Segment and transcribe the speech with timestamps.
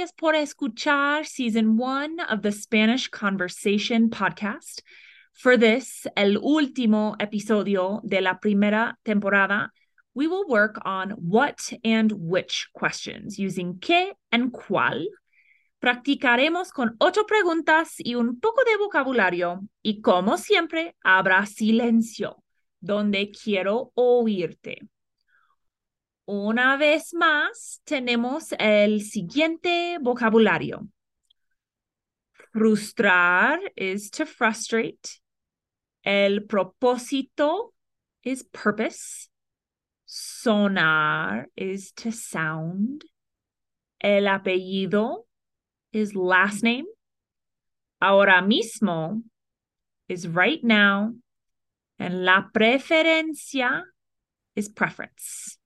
[0.00, 4.80] Gracias por escuchar season one of the Spanish Conversation podcast.
[5.34, 9.70] For this, el último episodio de la primera temporada,
[10.14, 15.04] we will work on what and which questions using qué and cuál.
[15.82, 19.60] Practicaremos con ocho preguntas y un poco de vocabulario.
[19.82, 22.42] Y como siempre, habrá silencio,
[22.80, 24.78] donde quiero oírte.
[26.32, 30.86] Una vez más, tenemos el siguiente vocabulario.
[32.52, 35.20] Frustrar is to frustrate.
[36.04, 37.74] El propósito
[38.22, 39.28] is purpose.
[40.06, 43.04] Sonar is to sound.
[44.00, 45.26] El apellido
[45.92, 46.86] is last name.
[48.00, 49.24] Ahora mismo
[50.08, 51.12] is right now.
[51.98, 53.82] And la preferencia
[54.54, 55.59] is preference.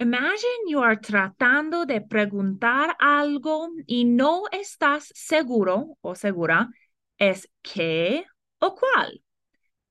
[0.00, 6.70] Imagine you are tratando de preguntar algo y no estás seguro o segura
[7.18, 8.24] es qué
[8.62, 9.20] o cuál.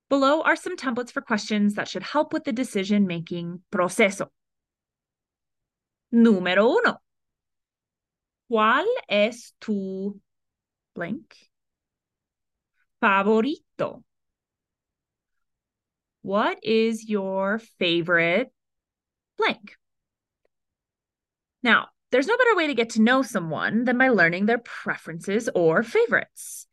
[0.09, 4.31] Below are some templates for questions that should help with the decision making proceso.
[6.11, 6.97] Número uno.
[8.49, 10.19] ¿Cuál es tu
[10.95, 11.35] blank
[12.99, 14.03] favorito?
[16.23, 18.51] What is your favorite
[19.37, 19.78] blank?
[21.63, 25.49] Now, there's no better way to get to know someone than by learning their preferences
[25.53, 26.67] or favorites.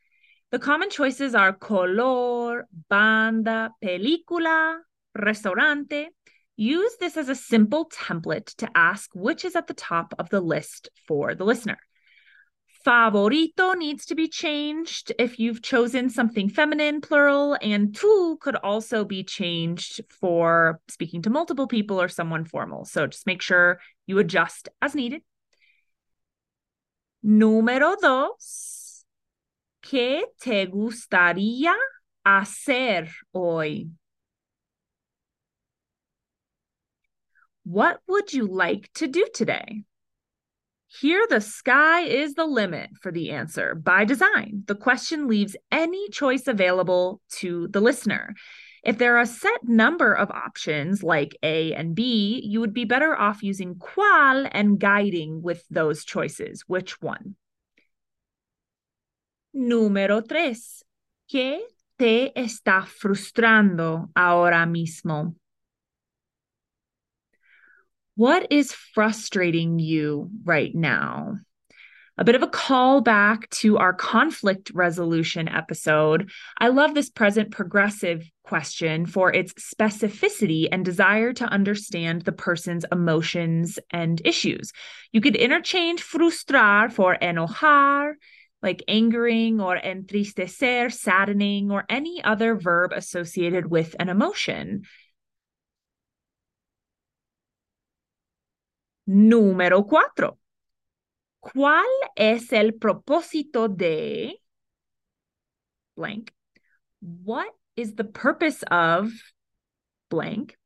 [0.50, 4.78] The common choices are color, banda, película,
[5.14, 6.08] restaurante.
[6.56, 10.40] Use this as a simple template to ask which is at the top of the
[10.40, 11.78] list for the listener.
[12.86, 19.04] Favorito needs to be changed if you've chosen something feminine, plural, and tu could also
[19.04, 22.84] be changed for speaking to multiple people or someone formal.
[22.84, 25.22] So just make sure you adjust as needed.
[27.24, 29.04] Número dos.
[29.82, 31.74] ¿Qué te gustaría
[32.24, 33.88] hacer hoy?
[37.64, 39.82] What would you like to do today?
[41.00, 43.74] Here, the sky is the limit for the answer.
[43.74, 48.34] By design, the question leaves any choice available to the listener.
[48.84, 52.84] If there are a set number of options like A and B, you would be
[52.84, 56.62] better off using cuál and guiding with those choices.
[56.68, 57.34] Which one?
[59.54, 60.84] Número tres.
[61.28, 61.58] ¿Qué
[61.98, 65.34] te está frustrando ahora mismo?
[68.16, 71.36] What is frustrating you right now?
[72.16, 76.30] A bit of a callback to our conflict resolution episode.
[76.58, 82.86] I love this present progressive question for its specificity and desire to understand the person's
[82.90, 84.72] emotions and issues.
[85.12, 88.14] You could interchange frustrar for enojar,
[88.62, 94.84] like angering or entristecer, saddening, or any other verb associated with an emotion.
[99.08, 100.38] Número cuatro.
[101.40, 101.86] ¿Cuál
[102.16, 104.34] es el propósito de
[105.96, 106.32] blank?
[107.00, 109.12] What is the purpose of
[110.10, 110.56] blank?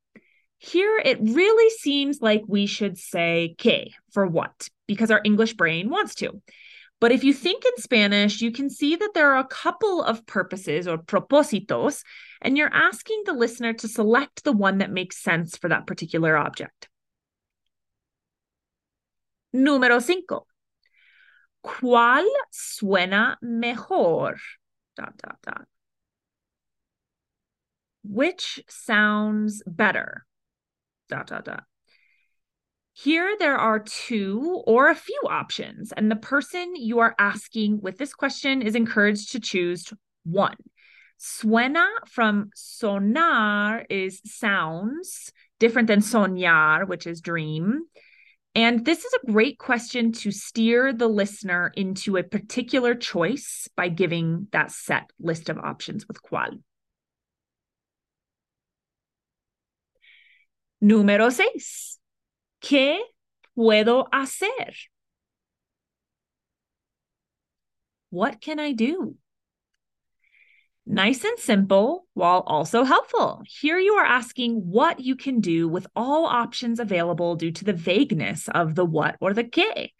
[0.58, 5.88] Here, it really seems like we should say que for what, because our English brain
[5.88, 6.42] wants to.
[7.00, 10.26] But if you think in Spanish, you can see that there are a couple of
[10.26, 12.02] purposes or propósitos,
[12.42, 16.36] and you're asking the listener to select the one that makes sense for that particular
[16.36, 16.89] object.
[19.54, 20.46] Número cinco.
[21.64, 24.36] ¿Cuál suena mejor?
[24.96, 25.66] Dot, dot, dot.
[28.02, 30.24] Which sounds better?
[31.08, 31.64] Dot, dot, dot.
[32.92, 37.98] Here, there are two or a few options, and the person you are asking with
[37.98, 39.92] this question is encouraged to choose
[40.24, 40.56] one.
[41.18, 47.82] Suena from sonar is sounds, different than soñar, which is dream.
[48.54, 53.88] And this is a great question to steer the listener into a particular choice by
[53.88, 56.60] giving that set list of options with cuál.
[60.82, 61.98] Número seis.
[62.60, 62.98] ¿Qué
[63.56, 64.74] puedo hacer?
[68.10, 69.16] What can I do?
[70.90, 73.44] Nice and simple while also helpful.
[73.46, 77.72] Here you are asking what you can do with all options available due to the
[77.72, 79.90] vagueness of the what or the qué.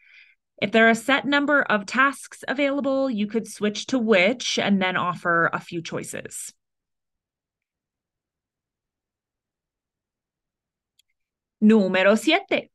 [0.61, 4.83] If there are a set number of tasks available, you could switch to which and
[4.83, 6.53] then offer a few choices.
[11.63, 12.73] Número siete.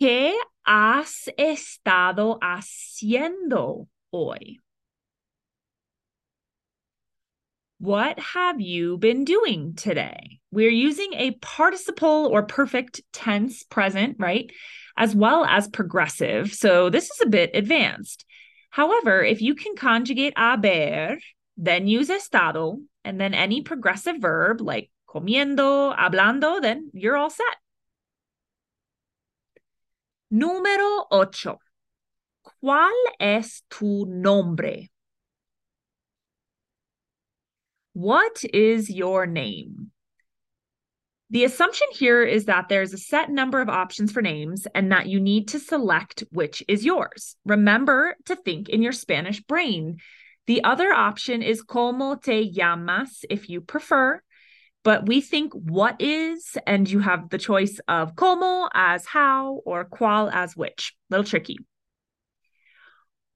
[0.00, 0.32] ¿Qué
[0.66, 4.63] has estado haciendo hoy?
[7.78, 10.38] What have you been doing today?
[10.50, 14.50] We're using a participle or perfect tense present, right?
[14.96, 16.54] As well as progressive.
[16.54, 18.24] So this is a bit advanced.
[18.70, 21.18] However, if you can conjugate haber,
[21.56, 27.56] then use estado, and then any progressive verb like comiendo, hablando, then you're all set.
[30.32, 31.58] Número ocho.
[32.62, 34.88] ¿Cuál es tu nombre?
[37.94, 39.92] What is your name?
[41.30, 45.06] The assumption here is that there's a set number of options for names and that
[45.06, 47.36] you need to select which is yours.
[47.44, 49.98] Remember to think in your Spanish brain.
[50.48, 54.20] The other option is como te llamas if you prefer,
[54.82, 59.84] but we think what is, and you have the choice of como as how or
[59.84, 60.96] cual as which.
[61.10, 61.58] Little tricky.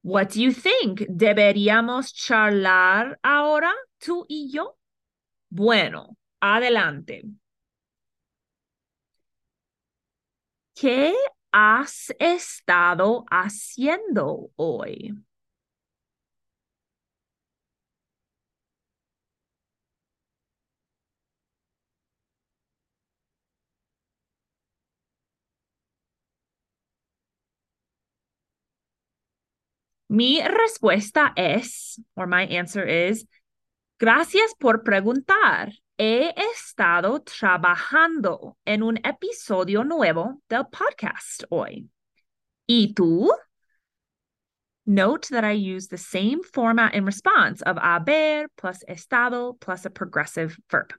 [0.03, 1.01] What do you think?
[1.09, 4.77] ¿Deberíamos charlar ahora, tú y yo?
[5.51, 7.25] Bueno, adelante.
[10.75, 11.15] ¿Qué
[11.53, 15.15] has estado haciendo hoy?
[30.11, 33.27] Mi respuesta es, or my answer is,
[33.99, 35.73] gracias por preguntar.
[35.99, 41.91] He estado trabajando en un episodio nuevo del podcast hoy.
[42.67, 43.33] ¿Y tú?
[44.87, 49.91] Note that I use the same format in response of haber plus estado plus a
[49.91, 50.95] progressive verb.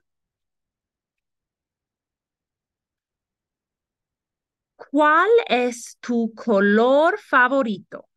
[4.76, 8.09] ¿Cuál es tu color favorito?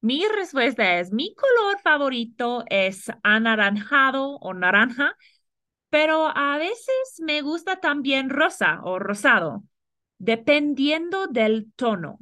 [0.00, 5.16] Mi respuesta es, mi color favorito es anaranjado o naranja,
[5.90, 9.64] pero a veces me gusta también rosa o rosado,
[10.18, 12.18] dependiendo del tono.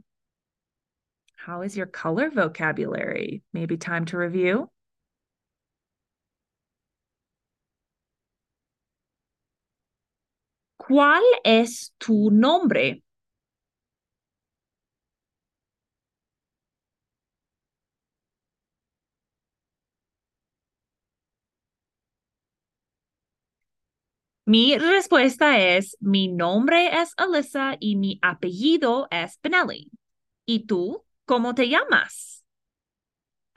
[1.47, 3.43] How is your color vocabulary?
[3.53, 4.71] Maybe time to review.
[10.79, 13.03] ¿Cuál es tu nombre?
[24.47, 29.91] Mi respuesta es, mi nombre es Alyssa y mi apellido es Benelli.
[30.45, 31.05] ¿Y tú?
[31.25, 32.45] ¿Cómo te llamas?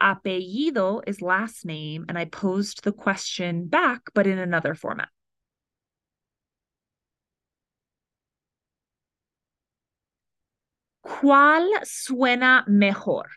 [0.02, 5.10] Apellido is last name, and I posed the question back, but in another format.
[11.02, 13.28] ¿Cuál suena mejor?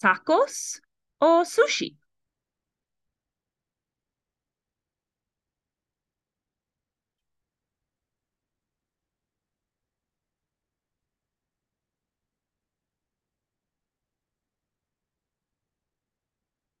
[0.00, 0.80] ¿Tacos
[1.18, 1.98] o sushi?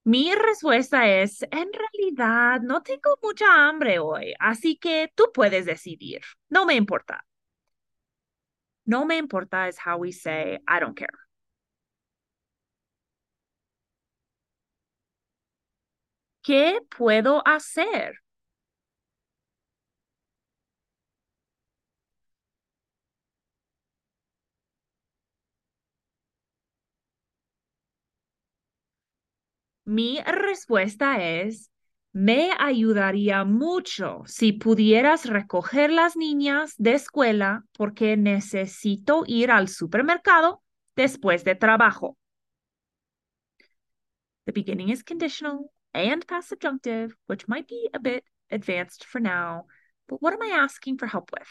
[0.04, 6.20] Mi respuesta es, en realidad no tengo mucha hambre hoy, así que tú puedes decidir.
[6.48, 7.24] No me importa.
[8.86, 11.08] No me importa is how we say, I don't care.
[16.42, 18.21] ¿Qué puedo hacer?
[29.84, 31.70] Mi respuesta es,
[32.12, 40.62] me ayudaría mucho si pudieras recoger las niñas de escuela porque necesito ir al supermercado
[40.94, 42.16] después de trabajo.
[44.44, 49.66] The beginning is conditional and past subjunctive, which might be a bit advanced for now,
[50.06, 51.48] but what am I asking for help with?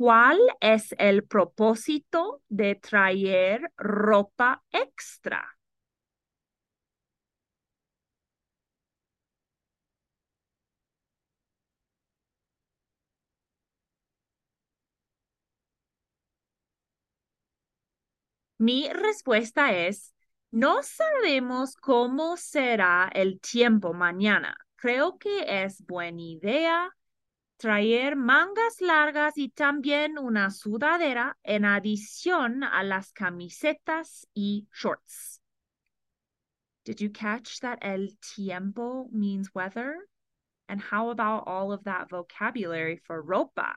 [0.00, 5.46] ¿Cuál es el propósito de traer ropa extra?
[18.58, 20.14] Mi respuesta es,
[20.52, 24.56] no sabemos cómo será el tiempo mañana.
[24.76, 26.90] Creo que es buena idea
[27.60, 35.42] traer mangas largas y también una sudadera en adición a las camisetas y shorts.
[36.86, 40.08] Did you catch that el tiempo means weather?
[40.68, 43.74] And how about all of that vocabulary for ropa?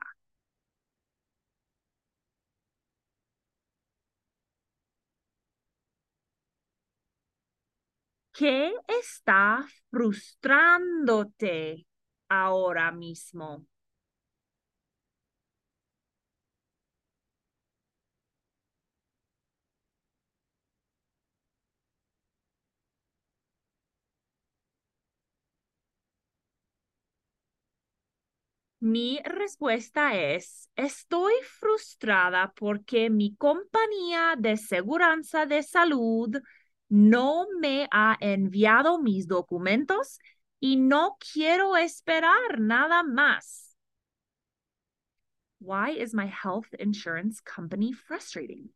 [8.32, 11.86] ¿Qué está frustrándote
[12.30, 13.66] ahora mismo?
[28.84, 36.36] Mi respuesta es, estoy frustrada porque mi compañía de seguridad de salud
[36.90, 40.18] no me ha enviado mis documentos
[40.60, 43.74] y no quiero esperar nada más.
[45.60, 48.68] Why is my health insurance company frustrating?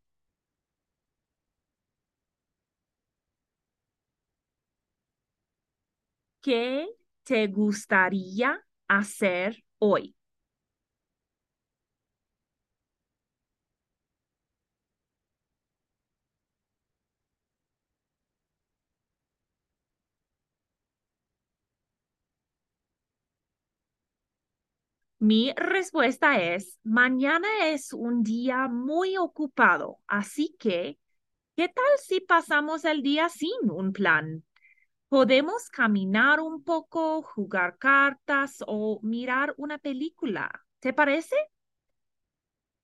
[6.41, 6.89] ¿Qué
[7.25, 10.15] te gustaría hacer hoy?
[25.21, 30.99] Mi respuesta es, mañana es un día muy ocupado, así que,
[31.57, 34.45] ¿qué tal si pasamos el día sin un plan?
[35.11, 40.51] Podemos caminar un poco, jugar cartas o mirar una película.
[40.81, 41.35] ¿Te parece?